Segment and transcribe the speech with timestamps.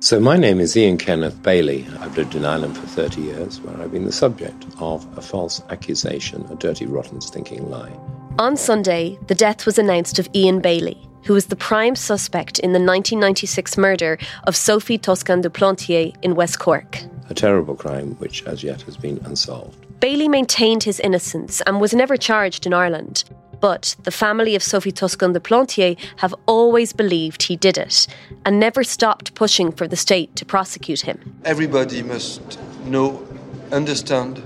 [0.00, 1.84] So, my name is Ian Kenneth Bailey.
[1.98, 5.60] I've lived in Ireland for 30 years, where I've been the subject of a false
[5.70, 7.90] accusation, a dirty, rotten, stinking lie.
[8.38, 12.70] On Sunday, the death was announced of Ian Bailey, who was the prime suspect in
[12.70, 17.00] the 1996 murder of Sophie Toscan du Plantier in West Cork.
[17.28, 19.84] A terrible crime which as yet has been unsolved.
[19.98, 23.24] Bailey maintained his innocence and was never charged in Ireland.
[23.60, 28.06] But the family of Sophie Toscan du Plantier have always believed he did it
[28.44, 31.34] and never stopped pushing for the state to prosecute him.
[31.44, 33.26] Everybody must know,
[33.72, 34.42] understand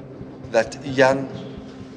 [0.51, 1.29] that Jan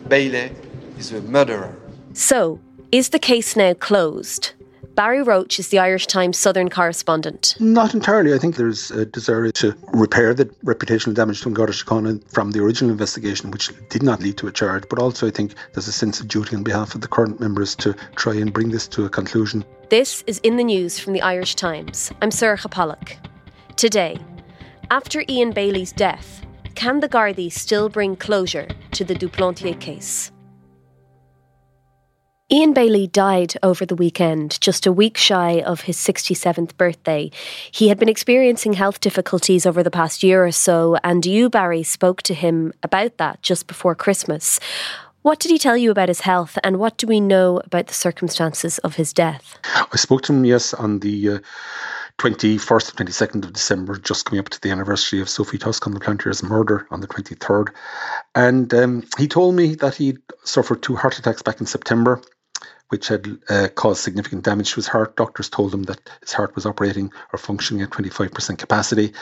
[0.08, 0.52] Bailey
[0.98, 1.76] is a murderer.
[2.14, 2.60] So,
[2.92, 4.55] is the case now closed?
[4.96, 7.58] Barry Roche is the Irish Times Southern correspondent.
[7.60, 8.34] Not entirely.
[8.34, 12.64] I think there's a desire to repair the reputational damage to Garda Síochána from the
[12.64, 14.86] original investigation, which did not lead to a charge.
[14.90, 17.76] But also, I think there's a sense of duty on behalf of the current members
[17.76, 19.66] to try and bring this to a conclusion.
[19.90, 22.14] This is In the News from the Irish Times.
[22.22, 23.18] I'm Sorcha Pollak.
[23.76, 24.18] Today,
[24.92, 30.32] after Ian Bailey's death, can the Gardaí still bring closure to the du Plantier case?
[32.52, 37.32] Ian Bailey died over the weekend, just a week shy of his 67th birthday.
[37.72, 41.82] He had been experiencing health difficulties over the past year or so, and you, Barry,
[41.82, 44.60] spoke to him about that just before Christmas.
[45.24, 47.96] What did he tell you about his health, and what do we know about the
[47.96, 49.58] circumstances of his death?
[49.64, 51.30] I spoke to him, yes, on the.
[51.30, 51.40] Uh
[52.18, 55.94] 21st and 22nd of December, just coming up to the anniversary of Sophie Tusk Toscan
[55.94, 57.74] du Plantier's murder on the 23rd.
[58.34, 62.22] And um, he told me that he'd suffered two heart attacks back in September
[62.90, 65.16] which had uh, caused significant damage to his heart.
[65.16, 69.14] Doctors told him that his heart was operating or functioning at 25% capacity.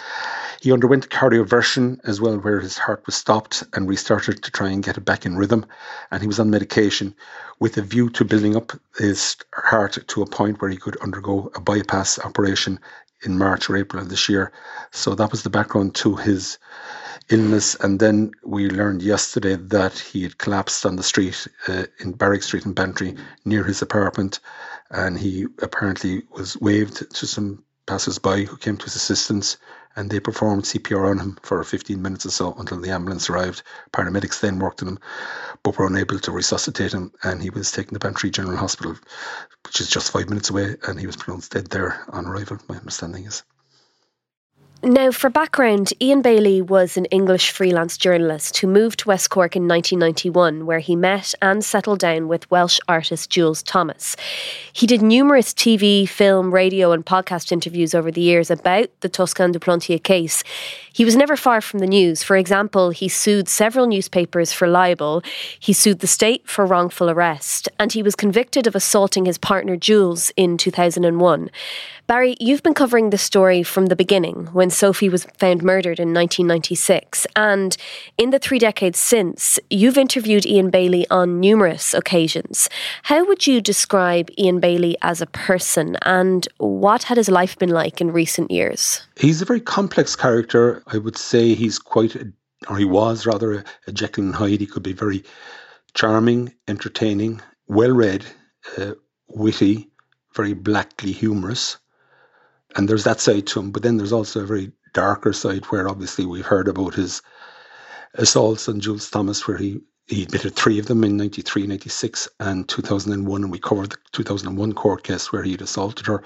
[0.62, 4.84] He underwent cardioversion as well, where his heart was stopped and restarted to try and
[4.84, 5.66] get it back in rhythm.
[6.12, 7.16] And he was on medication
[7.60, 11.52] with a view to building up his heart to a point where he could undergo
[11.56, 12.80] a bypass operation
[13.24, 14.52] in March or April of this year.
[14.92, 16.58] So that was the background to his
[17.30, 17.76] illness.
[17.76, 22.44] And then we learned yesterday that he had collapsed on the street uh, in Barrack
[22.44, 23.16] Street in Bantry
[23.46, 24.40] near his apartment.
[24.90, 29.58] And he apparently was waved to some passers-by who came to his assistance
[29.96, 33.62] and they performed CPR on him for 15 minutes or so until the ambulance arrived.
[33.92, 35.00] Paramedics then worked on him,
[35.62, 38.96] but were unable to resuscitate him, and he was taken to Bantry General Hospital,
[39.64, 42.78] which is just five minutes away, and he was pronounced dead there on arrival, my
[42.78, 43.44] understanding is.
[44.86, 49.56] Now, for background, Ian Bailey was an English freelance journalist who moved to West Cork
[49.56, 54.18] in 1991, where he met and settled down with Welsh artist Jules Thomas.
[54.74, 59.54] He did numerous TV, film, radio, and podcast interviews over the years about the Toscan
[59.54, 60.44] du Plantier case.
[60.92, 62.22] He was never far from the news.
[62.22, 65.24] For example, he sued several newspapers for libel,
[65.62, 69.78] he sued the state for wrongful arrest, and he was convicted of assaulting his partner
[69.78, 71.50] Jules in 2001.
[72.14, 76.14] Barry, you've been covering the story from the beginning when Sophie was found murdered in
[76.14, 77.26] 1996.
[77.36, 77.76] And
[78.20, 82.70] in the three decades since, you've interviewed Ian Bailey on numerous occasions.
[83.02, 87.72] How would you describe Ian Bailey as a person and what had his life been
[87.72, 89.02] like in recent years?
[89.18, 90.84] He's a very complex character.
[90.86, 92.32] I would say he's quite, a,
[92.70, 94.60] or he was rather, a, a Jekyll and Hyde.
[94.60, 95.24] He could be very
[95.96, 98.24] charming, entertaining, well read,
[98.78, 98.92] uh,
[99.30, 99.90] witty,
[100.36, 101.78] very blackly humorous
[102.76, 103.72] and there's that side to him.
[103.72, 107.22] But then there's also a very darker side where obviously we've heard about his
[108.16, 112.68] assaults on Jules Thomas, where he he admitted three of them in 93, 96, and
[112.68, 113.44] 2001.
[113.44, 116.24] And we covered the 2001 court case where he had assaulted her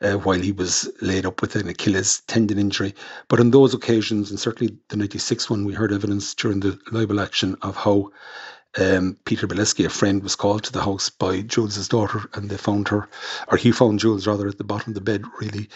[0.00, 2.94] uh, while he was laid up with an Achilles tendon injury.
[3.26, 7.18] But on those occasions, and certainly the 96 one, we heard evidence during the libel
[7.18, 8.10] action of how
[8.78, 12.56] um, Peter Bileski, a friend, was called to the house by Jules's daughter, and they
[12.56, 13.08] found her,
[13.48, 15.24] or he found Jules rather, at the bottom of the bed.
[15.40, 15.68] Really,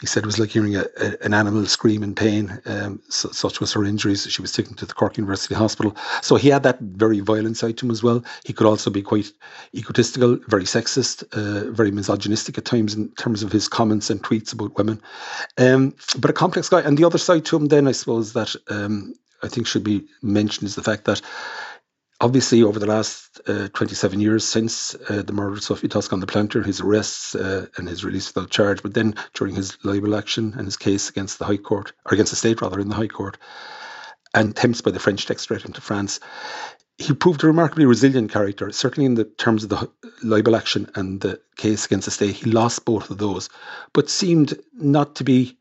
[0.00, 2.60] he said it was like hearing a, a, an animal scream in pain.
[2.66, 4.26] Um, so, such was her injuries.
[4.30, 5.96] She was taken to the Cork University Hospital.
[6.22, 8.24] So he had that very violent side to him as well.
[8.44, 9.30] He could also be quite
[9.74, 14.52] egotistical, very sexist, uh, very misogynistic at times in terms of his comments and tweets
[14.52, 15.00] about women.
[15.58, 16.80] Um, but a complex guy.
[16.80, 20.06] And the other side to him, then, I suppose that um, I think should be
[20.22, 21.20] mentioned is the fact that
[22.24, 26.26] obviously, over the last uh, 27 years since uh, the murders of Sophie Toscan du
[26.26, 30.54] Plantier, his arrests uh, and his release without charge, but then during his libel action
[30.56, 33.08] and his case against the High Court, or against the state rather, in the High
[33.08, 33.36] Court,
[34.32, 36.18] and attempts by the French to extradite him to France,
[36.96, 39.90] he proved a remarkably resilient character, certainly in the terms of the
[40.22, 42.36] libel action and the case against the state.
[42.36, 43.50] He lost both of those,
[43.92, 45.58] but seemed not to be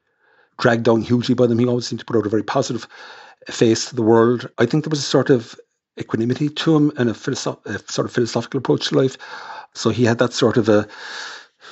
[0.58, 1.60] dragged down hugely by them.
[1.60, 2.88] He always seemed to put out a very positive
[3.50, 4.50] face to the world.
[4.58, 5.60] I think there was a sort of
[6.00, 9.18] equanimity to him and a, philosoph- a sort of philosophical approach to life.
[9.74, 10.88] So he had that sort of a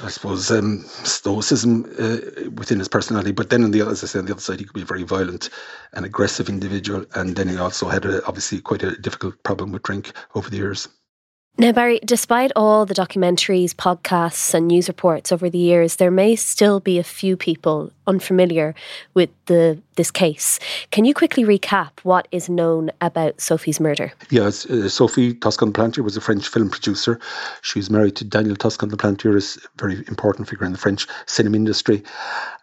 [0.04, 3.32] I suppose, um, stoicism uh, within his personality.
[3.32, 4.86] But then, on the as I say, on the other side, he could be a
[4.86, 5.50] very violent
[5.94, 7.06] and aggressive individual.
[7.14, 10.58] And then he also had a, obviously quite a difficult problem with drink over the
[10.58, 10.88] years.
[11.58, 16.36] Now, Barry, despite all the documentaries, podcasts, and news reports over the years, there may
[16.36, 18.74] still be a few people unfamiliar
[19.14, 20.60] with the this case.
[20.90, 24.12] Can you quickly recap what is known about Sophie's murder?
[24.32, 27.20] Yes, uh, Sophie Toscan Plantier was a French film producer.
[27.62, 31.58] She was married to Daniel Toscan Plantier, a very important figure in the French cinema
[31.58, 31.98] industry.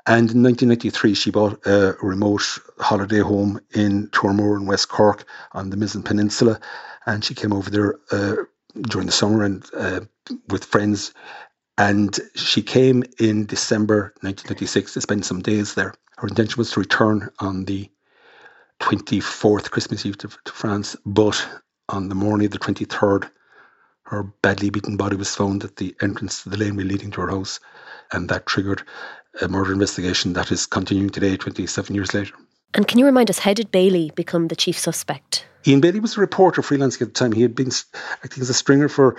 [0.06, 5.70] And in 1993, she bought a remote holiday home in Toormore in West Cork on
[5.70, 6.58] the Mizen Peninsula.
[7.06, 7.94] And she came over there.
[8.10, 8.44] Uh,
[8.82, 10.00] during the summer and uh,
[10.48, 11.12] with friends.
[11.76, 15.94] And she came in December 1996 to spend some days there.
[16.16, 17.88] Her intention was to return on the
[18.80, 20.96] 24th, Christmas Eve, to, to France.
[21.06, 21.46] But
[21.88, 23.30] on the morning of the 23rd,
[24.02, 27.30] her badly beaten body was found at the entrance to the laneway leading to her
[27.30, 27.60] house.
[28.12, 28.82] And that triggered
[29.40, 32.34] a murder investigation that is continuing today, 27 years later.
[32.74, 35.46] And can you remind us, how did Bailey become the chief suspect?
[35.66, 37.32] Ian Bailey was a reporter freelancing at the time.
[37.32, 37.70] He had been
[38.24, 39.16] acting as a stringer for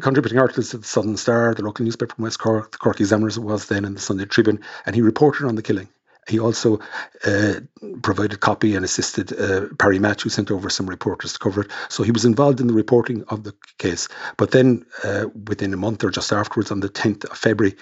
[0.00, 3.28] contributing articles to the Southern Star, the local newspaper from West Cork, the Cork Examiner
[3.28, 5.88] as it was then, and the Sunday Tribune, and he reported on the killing.
[6.28, 6.78] He also
[7.24, 7.54] uh,
[8.00, 11.70] provided copy and assisted uh, Paris Match, who sent over some reporters to cover it.
[11.88, 14.06] So he was involved in the reporting of the case.
[14.36, 17.76] But then, uh, within a month or just afterwards, on the 10th of February,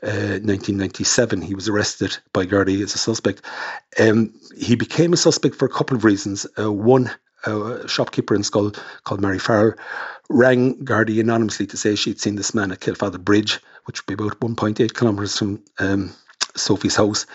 [0.00, 3.42] 1997, uh, he was arrested by Gardaí as a suspect.
[4.00, 6.46] Um, he became a suspect for a couple of reasons.
[6.58, 7.10] Uh, one,
[7.44, 9.74] a shopkeeper in Schull called Mary Farrell
[10.28, 14.22] rang Gardaí anonymously to say she'd seen this man at Kealfadda Bridge, which would be
[14.22, 16.12] about 1.8 kilometres from um,
[16.56, 17.26] Sophie's house,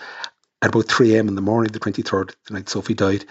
[0.60, 1.28] at about 3 a.m.
[1.28, 3.24] in the morning, the 23rd, the night Sophie died.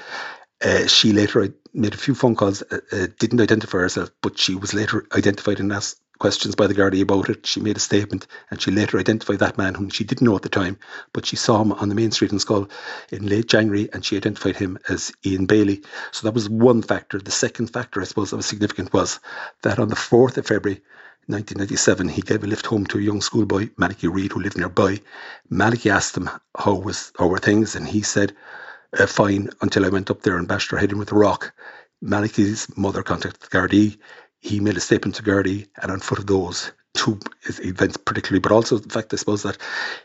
[0.64, 4.56] Uh, she later made a few phone calls, uh, uh, didn't identify herself, but she
[4.56, 7.46] was later identified and asked questions by the Gardaí about it.
[7.46, 10.42] She made a statement and she later identified that man whom she didn't know at
[10.42, 10.78] the time,
[11.14, 12.69] but she saw him on the main street in Schull
[13.12, 15.84] in late January and she identified him as Ian Bailey.
[16.12, 17.19] So that was one factor.
[17.19, 19.19] The second factor, I suppose, that was significant was
[19.64, 20.81] that on the 4th of February,
[21.28, 25.02] 1997, he gave a lift home to a young schoolboy, Malachy Reid, who lived nearby.
[25.50, 28.34] Malachy asked him how was how were things, and he said,
[28.98, 31.54] uh, "Fine." Until I went up there and bashed her head in with a rock.
[32.02, 33.98] Malachy's mother contacted the Gardaí
[34.39, 38.51] he made a statement to Gardaí, and on foot of those two events particularly, but
[38.51, 39.57] also the fact, I suppose, that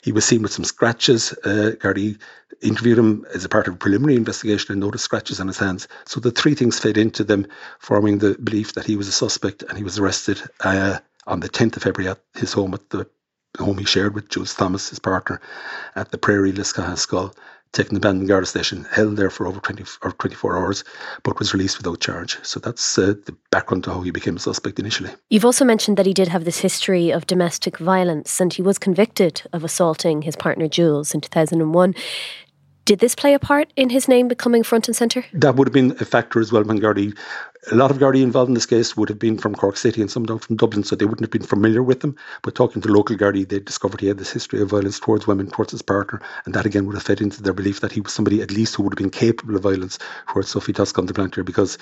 [0.02, 1.32] he was seen with some scratches.
[1.32, 1.72] Uh,
[2.60, 5.88] interviewed him as a part of a preliminary investigation and noticed scratches on his hands.
[6.06, 7.46] So the three things fed into them,
[7.80, 11.48] forming the belief that he was a suspect, and he was arrested uh, on the
[11.48, 13.08] 10th of February at his home at the
[13.58, 15.40] home he shared with Jules Thomas, his partner,
[15.94, 17.34] at the Prairie Liscaha Schull
[17.72, 20.84] taken to Bandon Garda station, held there for over 20 or 24 hours,
[21.22, 22.38] but was released without charge.
[22.42, 25.10] So that's uh, the background to how he became a suspect initially.
[25.30, 28.78] You've also mentioned that he did have this history of domestic violence and he was
[28.78, 31.94] convicted of assaulting his partner Jules in 2001.
[32.84, 35.24] Did this play a part in his name becoming front and centre?
[35.32, 37.16] That would have been a factor as well when Gardaí
[37.70, 40.10] a lot of Gardaí involved in this case would have been from Cork City and
[40.10, 42.16] some from Dublin, so they wouldn't have been familiar with them.
[42.42, 45.48] But talking to local Gardaí, they discovered he had this history of violence towards women,
[45.48, 48.12] towards his partner, and that again would have fed into their belief that he was
[48.12, 51.44] somebody at least who would have been capable of violence towards Sophie Toscan du Plantier,
[51.44, 51.78] because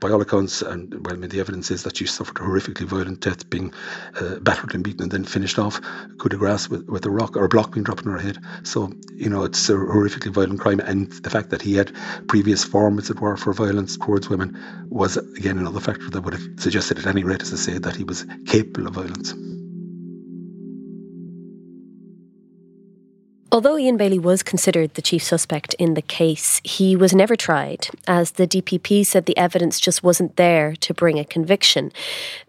[0.00, 2.86] by all accounts, and well, I mean, the evidence is that she suffered a horrifically
[2.86, 3.74] violent death, being
[4.18, 5.80] uh, battered and beaten and then finished off
[6.18, 8.38] coup de grace with, with a rock or a block being dropped on her head.
[8.62, 11.92] So, you know, it's a horrifically violent crime, and the fact that he had
[12.28, 16.34] previous form, as it were, for violence towards women was again another factor that would
[16.34, 19.34] have suggested at any rate, as I say, that he was capable of violence.
[23.50, 27.88] Although Ian Bailey was considered the chief suspect in the case, he was never tried,
[28.06, 31.90] as the DPP said the evidence just wasn't there to bring a conviction.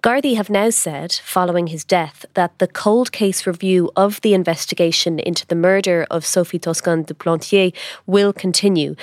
[0.03, 5.19] Gardaí have now said, following his death, that the cold case review of the investigation
[5.19, 7.73] into the murder of Sophie Toscan du Plantier
[8.05, 8.97] will continue.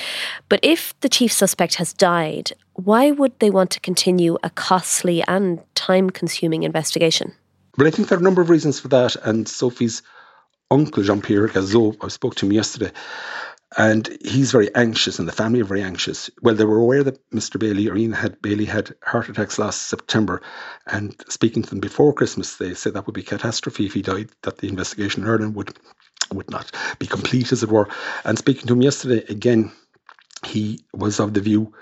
[0.50, 5.25] But if the chief suspect has died, why would they want to continue a costly
[5.26, 7.33] and time consuming investigation?
[7.79, 10.03] Well, I think there are a number of reasons for that, and Sophie's
[10.70, 12.92] uncle Jean Pierre Gazeau, I spoke to him yesterday,
[13.76, 16.30] and he's very anxious, and the family are very anxious.
[16.40, 17.58] Well, they were aware that Mr.
[17.58, 20.42] Bailey or Ian had Bailey had heart attacks last September,
[20.87, 24.30] and speaking to them before Christmas, they said that would be catastrophe if he died.
[24.42, 25.76] That the investigation in Ireland would
[26.32, 27.88] would not be complete, as it were.
[28.25, 29.73] And speaking to him yesterday again,
[30.44, 31.75] he was of the view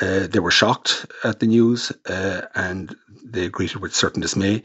[0.00, 4.62] uh, they were shocked at the news uh, and they greeted with certain dismay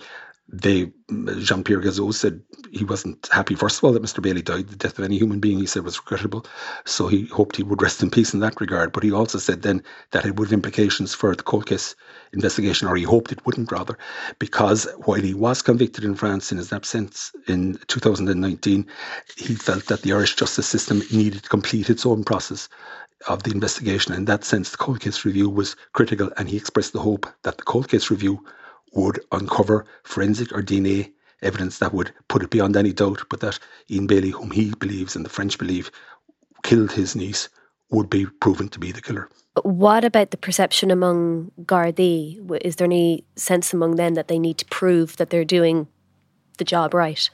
[0.51, 0.91] they
[1.39, 2.41] Jean Pierre Gazeau said
[2.71, 4.21] he wasn't happy, first of all, that Mr.
[4.21, 4.67] Bailey died.
[4.67, 6.45] The death of any human being, he said, was regrettable.
[6.85, 8.91] So he hoped he would rest in peace in that regard.
[8.91, 11.95] But he also said then that it would have implications for the cold case
[12.33, 13.97] investigation, or he hoped it wouldn't, rather,
[14.37, 18.87] because while he was convicted in France in his absence in 2019,
[19.35, 22.69] he felt that the Irish justice system needed to complete its own process
[23.27, 24.13] of the investigation.
[24.13, 27.57] In that sense, the cold case review was critical, and he expressed the hope that
[27.57, 28.45] the cold case review
[28.93, 33.59] would uncover forensic or DNA evidence that would put it beyond any doubt, but that
[33.89, 35.91] Ian Bailey, whom he believes and the French believe
[36.63, 37.49] killed his niece,
[37.91, 39.29] would be proven to be the killer.
[39.55, 42.39] But What about the perception among Gardaí?
[42.61, 45.87] Is there any sense among them that they need to prove that they're doing
[46.57, 47.29] the job right?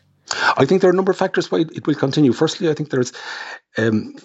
[0.58, 2.34] I think there are a number of factors why it will continue.
[2.34, 3.14] Firstly, I think there's
[3.78, 4.16] um,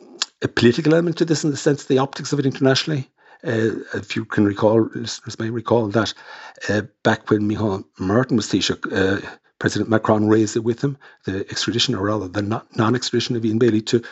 [0.43, 3.11] a political element to this in the sense the optics of it internationally.
[3.45, 6.13] Uh, if you can recall, listeners may recall that
[6.69, 9.27] uh, back when Micheál Martin was Taoiseach, uh,
[9.59, 13.59] President Macron raised it with him, the extradition, or rather the non extradition of Ian
[13.59, 14.03] Bailey to,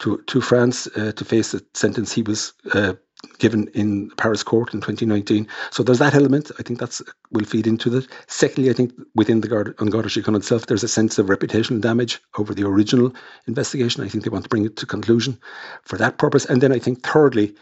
[0.00, 2.94] to, to France uh, to face the sentence he was uh,
[3.38, 5.48] given in Paris court in 2019.
[5.70, 6.50] So there's that element.
[6.58, 8.08] I think that's will feed into that.
[8.26, 11.80] Secondly, I think within the Guard on Garda Síochána itself, there's a sense of reputational
[11.80, 13.14] damage over the original
[13.46, 14.02] investigation.
[14.02, 15.38] I think they want to bring it to conclusion
[15.82, 16.46] for that purpose.
[16.46, 17.54] And then I think thirdly,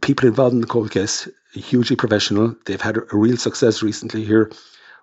[0.00, 2.54] people involved in the cold case, hugely professional.
[2.64, 4.50] They've had a, real success recently here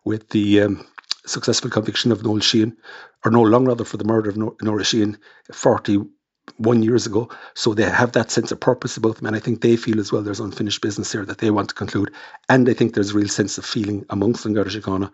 [0.03, 0.87] with the um,
[1.25, 2.77] successful conviction of Noel Sheehan,
[3.23, 5.17] or Noel Long rather, for the murder of Norah Sheehan
[5.51, 7.29] 41 years ago.
[7.53, 9.27] So they have that sense of purpose about them.
[9.27, 11.75] And I think they feel as well there's unfinished business here that they want to
[11.75, 12.11] conclude.
[12.49, 15.11] And I think there's a real sense of feeling amongst the Garda Síochána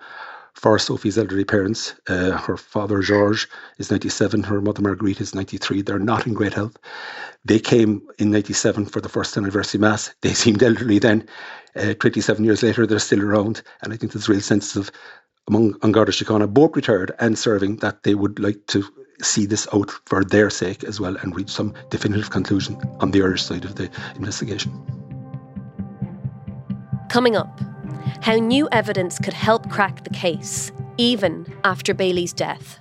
[0.54, 1.96] for Sophie's elderly parents.
[2.08, 4.44] Uh, her father, George, is 97.
[4.44, 5.82] Her mother, Marguerite, is 93.
[5.82, 6.78] They're not in great health.
[7.46, 10.14] They came in 97 for the first anniversary mass.
[10.22, 11.28] They seemed elderly then.
[11.76, 13.62] Uh, 27 years later, they're still around.
[13.82, 14.92] And I think there's a real sense of,
[15.48, 18.84] among Garda Síochána, both retired and serving, that they would like to
[19.22, 23.22] see this out for their sake as well and reach some definitive conclusion on the
[23.22, 24.72] Irish side of the investigation.
[27.10, 27.60] Coming up,
[28.22, 32.80] how new evidence could help crack the case, even after Bailey's death.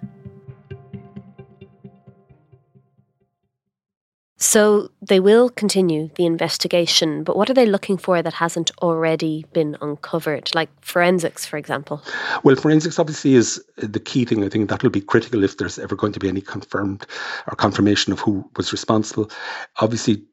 [4.42, 9.44] So they will continue the investigation, but what are they looking for that hasn't already
[9.52, 12.02] been uncovered, like forensics, for example?
[12.42, 14.42] Well, forensics obviously is uh, the key thing.
[14.42, 17.06] I think that will be critical if there's ever going to be any confirmed
[17.48, 19.30] or confirmation of who was responsible.
[19.76, 20.24] Obviously,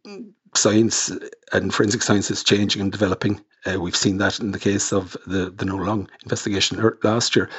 [0.57, 1.11] science
[1.51, 3.41] and forensic science is changing and developing.
[3.65, 7.49] Uh, we've seen that in the case of the the Noel Long investigation last year.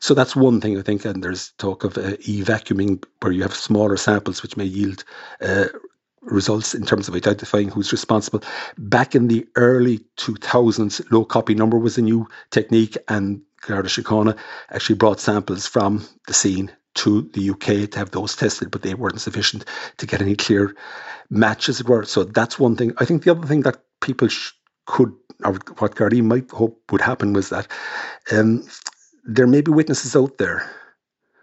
[0.00, 1.04] So that's one thing I think.
[1.04, 5.04] And there's talk of uh, e-vacuuming where you have smaller samples which may yield
[5.40, 5.66] uh,
[6.20, 8.42] results in terms of identifying who's responsible.
[8.78, 14.36] Back in the early 2000s, low copy number was a new technique, and Garda Síochána
[14.70, 18.94] actually brought samples from the scene to the UK to have those tested, but they
[18.94, 19.64] weren't sufficient
[19.98, 20.74] to get any clear
[21.30, 22.04] match, as it were.
[22.04, 22.92] So that's one thing.
[22.98, 24.52] I think the other thing that people sh-
[24.86, 25.12] could,
[25.44, 27.68] or what Gardaí might hope would happen, was that
[28.32, 28.64] um,
[29.24, 30.70] there may be witnesses out there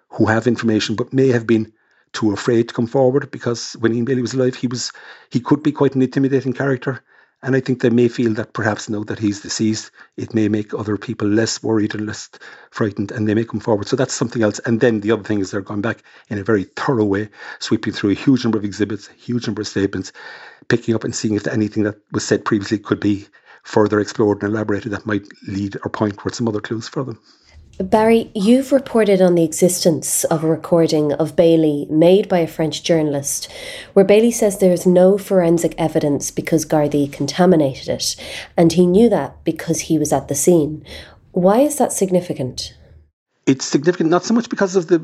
[0.10, 1.72] who have information but may have been
[2.14, 4.92] too afraid to come forward because when Ian Bailey was alive, he was
[5.30, 7.04] he could be quite an intimidating character.
[7.44, 10.74] And I think they may feel that perhaps now that he's deceased, it may make
[10.74, 12.30] other people less worried and less
[12.70, 13.88] frightened, and they may come forward.
[13.88, 14.60] So that's something else.
[14.60, 17.30] And then the other thing is they're going back in a very thorough way,
[17.60, 20.12] sweeping through a huge number of exhibits, a huge number of statements,
[20.68, 23.28] picking up and seeing if anything that was said previously could be
[23.64, 27.20] further explored and elaborated that might lead or point towards some other clues for them.
[27.84, 32.84] Barry, you've reported on the existence of a recording of Bailey made by a French
[32.84, 33.52] journalist,
[33.94, 38.16] where Bailey says there's no forensic evidence because Gardaí contaminated it,
[38.56, 40.86] and he knew that because he was at the scene.
[41.32, 42.76] Why is that significant?
[43.48, 45.00] It's significant not so much because of the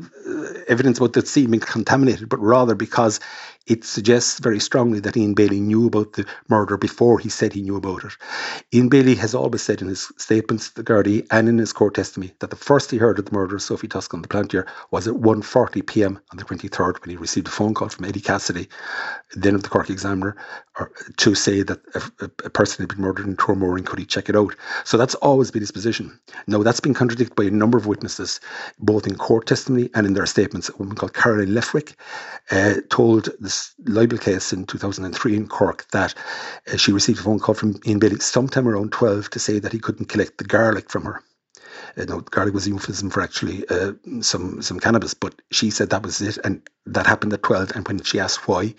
[0.68, 3.20] evidence about the scene being contaminated, but rather because
[3.68, 7.60] it suggests very strongly that Ian Bailey knew about the murder before he said he
[7.60, 8.12] knew about it.
[8.72, 11.94] Ian Bailey has always said in his statements to the Gardaí and in his court
[11.94, 15.06] testimony that the first he heard of the murder of Sophie Toscan, du Plantier, was
[15.06, 16.18] at 1.40 p.m.
[16.30, 18.68] on the 23rd when he received a phone call from Eddie Cassidy,
[19.34, 20.34] then of the Cork Examiner,
[21.18, 24.28] to say that a, a, person had been murdered in Toormore and could he check
[24.28, 24.54] it out.
[24.84, 26.18] So that's always been his position.
[26.46, 28.40] Now, that's been contradicted by a number of witnesses,
[28.78, 30.68] both in court testimony and in their statements.
[30.68, 31.94] A woman called Caroline Leftwick
[32.50, 36.14] uh, told this libel case in 2003 in Cork that
[36.72, 39.72] uh, she received a phone call from Ian Bailey sometime around 12 to say that
[39.72, 41.22] he couldn't collect the garlic from her.
[41.96, 45.90] Uh, no, garlic was a euphemism for actually uh, some some cannabis, but she said
[45.90, 47.72] that was it, and that happened at 12.
[47.74, 48.74] And when she asked why,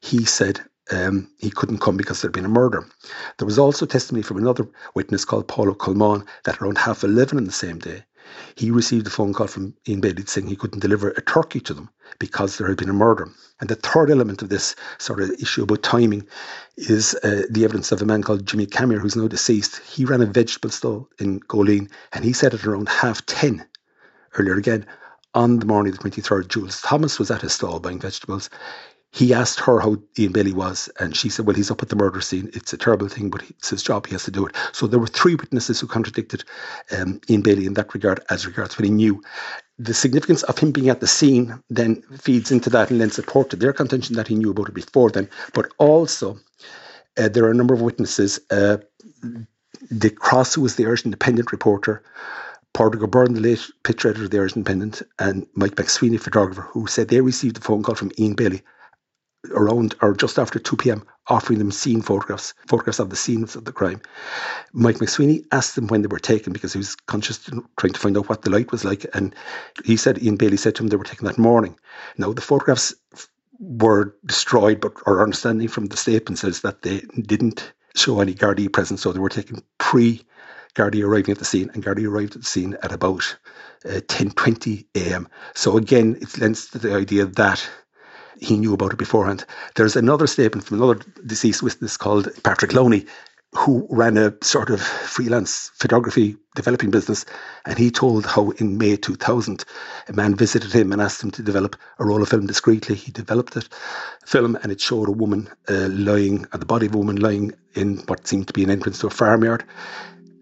[0.00, 2.86] he said um, he couldn't come because there'd been a murder.
[3.38, 7.44] There was also testimony from another witness called Paulo Colman that around half 11 on
[7.44, 8.04] the same day,
[8.54, 11.74] he received a phone call from Ian Bailey saying he couldn't deliver a turkey to
[11.74, 13.28] them because there had been a murder.
[13.60, 16.26] And the third element of this sort of issue about timing
[16.76, 19.80] is uh, the evidence of a man called Jimmy Camier, who's now deceased.
[19.80, 23.64] He ran a vegetable stall in Goleen and he said at around half 10
[24.34, 24.86] earlier again
[25.34, 28.50] on the morning of the 23rd, Jules Thomas was at his stall buying vegetables
[29.12, 31.96] he asked her how Ian Bailey was, and she said, Well, he's up at the
[31.96, 32.50] murder scene.
[32.52, 34.06] It's a terrible thing, but it's his job.
[34.06, 34.54] He has to do it.
[34.72, 36.44] So there were three witnesses who contradicted
[36.96, 39.22] um, Ian Bailey in that regard, as regards what he knew.
[39.78, 43.58] The significance of him being at the scene then feeds into that and then supported
[43.58, 45.28] their contention that he knew about it before then.
[45.54, 46.38] But also,
[47.18, 48.38] uh, there are a number of witnesses.
[48.48, 48.78] Uh,
[49.96, 52.04] Dick Cross, who was the Irish Independent reporter,
[52.74, 56.86] Pádraig Byrne, the late picture editor of the Irish Independent, and Mike McSweeney, photographer, who
[56.86, 58.62] said they received a phone call from Ian Bailey
[59.50, 61.02] around or just after 2 p.m.
[61.28, 64.00] offering them scene photographs, photographs of the scenes of the crime.
[64.72, 67.38] Mike McSweeney asked them when they were taken because he was conscious
[67.78, 69.06] trying to find out what the light was like.
[69.14, 69.34] And
[69.84, 71.78] he said, Ian Bailey said to him they were taken that morning.
[72.18, 72.94] Now, the photographs
[73.58, 78.72] were destroyed, but our understanding from the statement says that they didn't show any Gardaí
[78.72, 80.24] presence, so they were taken pre
[80.74, 83.36] Gardaí arriving at the scene, and Gardaí arrived at the scene at about
[83.84, 85.28] uh, 10.20 a.m.
[85.54, 87.68] So again, it lends to the idea that
[88.40, 89.44] he knew about it beforehand.
[89.76, 93.06] There's another statement from another deceased witness called Patrick Loney,
[93.54, 97.26] who ran a sort of freelance photography developing business.
[97.66, 99.64] And he told how in May 2000,
[100.08, 102.94] a man visited him and asked him to develop a roll of film discreetly.
[102.94, 103.68] He developed it,
[104.24, 107.52] film, and it showed a woman uh, lying, uh, the body of a woman lying
[107.74, 109.64] in what seemed to be an entrance to a farmyard.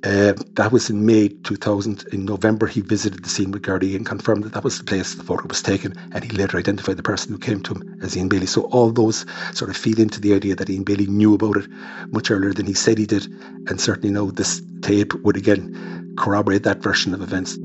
[0.05, 2.05] Uh, that was in May 2000.
[2.13, 5.17] In November, he visited the scene with Gardaí and confirmed that that was the place
[5.17, 5.93] the photo was taken.
[6.13, 8.47] And he later identified the person who came to him as Ian Bailey.
[8.47, 11.69] So all those sort of feed into the idea that Ian Bailey knew about it
[12.13, 13.27] much earlier than he said he did.
[13.69, 17.59] And certainly now this tape would again corroborate that version of events.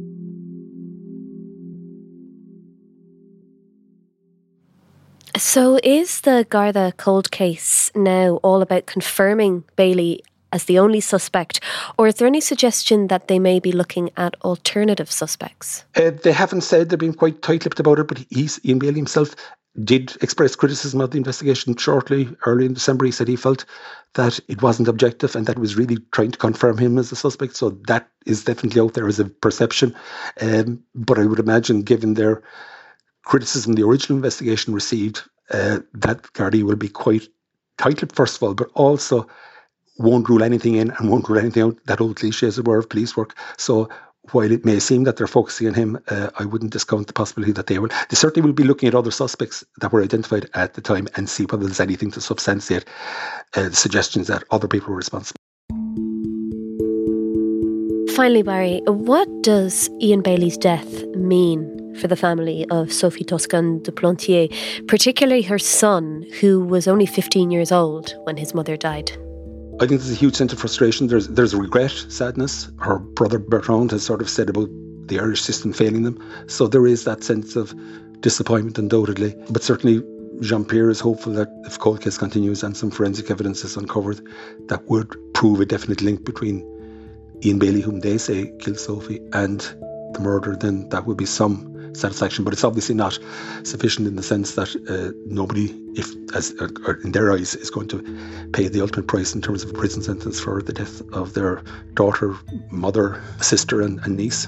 [5.36, 10.24] So, is the Garda cold case now all about confirming Bailey
[10.54, 11.60] as the only suspect,
[11.98, 15.84] or is there any suggestion that they may be looking at alternative suspects?
[15.96, 19.36] Uh, they haven't said they've been quite tight-lipped about it, but he's Ian Bailey himself
[19.84, 23.06] did express criticism of the investigation shortly, early in December.
[23.06, 23.66] He said he felt
[24.14, 27.56] that it wasn't objective and that was really trying to confirm him as a suspect.
[27.56, 29.96] So that is definitely out there as a perception.
[30.40, 32.44] Um, but I would imagine, given their
[33.26, 37.28] criticism the original investigation received, uh, that Gardaí will be quite
[37.80, 39.28] tight-lipped, first of all, but also
[39.98, 41.78] won't rule anything in and won't rule anything out.
[41.86, 43.36] That old cliche, as it were, of police work.
[43.58, 43.90] So
[44.32, 47.52] while it may seem that they're focusing on him, uh, I wouldn't discount the possibility
[47.54, 47.90] that they will.
[48.10, 51.30] They certainly will be looking at other suspects that were identified at the time and
[51.30, 52.86] see whether there's anything to substantiate
[53.56, 55.38] uh, the suggestions that other people were responsible.
[58.16, 63.92] Finally, Barry, what does Ian Bailey's death mean for the family of Sophie Toscan du
[63.92, 64.50] Plantier,
[64.88, 69.12] particularly her son, who was only 15 years old when his mother died?
[69.84, 71.08] I think there's a huge sense of frustration.
[71.08, 72.72] There's there's regret, sadness.
[72.80, 74.70] Her brother Bertrand has sort of said about
[75.10, 76.24] the Irish system failing them.
[76.48, 77.76] So there is that sense of
[78.22, 79.36] disappointment, undoubtedly.
[79.50, 80.02] But certainly,
[80.40, 84.22] Jean Pierre is hopeful that if cold case continues and some forensic evidence is uncovered,
[84.70, 86.64] that would prove a definite link between
[87.44, 89.60] Ian Bailey, whom they say killed Sophie, and
[90.14, 92.44] the murder, then that would be some satisfaction.
[92.44, 93.20] But it's obviously not
[93.64, 96.52] sufficient in the sense that uh, nobody, if as
[97.04, 100.02] in their eyes, is going to pay the ultimate price in terms of a prison
[100.02, 102.36] sentence for the death of their daughter,
[102.72, 104.48] mother, sister, and, and niece.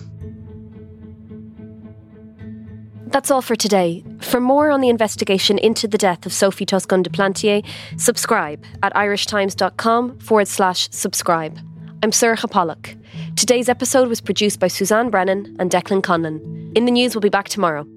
[3.08, 4.04] That's all for today.
[4.20, 7.64] For more on the investigation into the death of Sophie Toscan du Plantier,
[7.98, 11.58] subscribe at irishtimes.com forward slash subscribe.
[12.04, 12.96] I'm Sorcha Pollak.
[13.36, 16.40] Today's episode was produced by Suzanne Brennan and Declan Conlon.
[16.78, 17.88] In the News we'll be back tomorrow.